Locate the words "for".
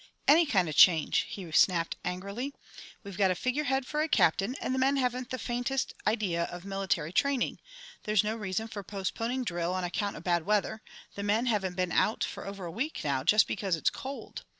3.85-4.01, 8.67-8.81, 12.23-12.47